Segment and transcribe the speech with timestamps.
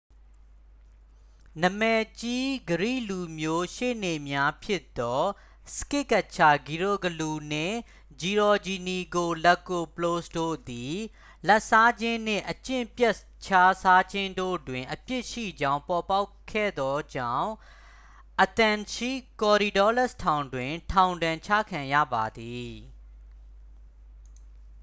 [1.63, 5.23] နာမည်ကြီး ဂရိလူမျိုးရှေ့နေများဖြစ်သော
[5.77, 7.77] စကစ်ကက်ချာဂီရိုဂလူး နှင့်
[8.19, 10.95] ဂျီရောဂျီနီကိုလက်ကိုပလို့စ် တို့သည်
[11.47, 13.49] လာဘ်စားခြင်းနှင့် အကျင့်ပျက်ခြ
[13.83, 17.49] စားခြင်းတို့တွင် အပြစ်ရှိကြောင်းပေါ်ပေါက်ခဲ့သောကြောင့်
[18.43, 19.11] athens ရှိ
[19.41, 22.73] korydallus ထောင်တွင် ထောင်ဒဏ်ကျခံရပါသည်